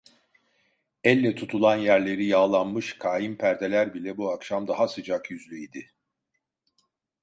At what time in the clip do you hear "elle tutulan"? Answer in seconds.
1.03-1.75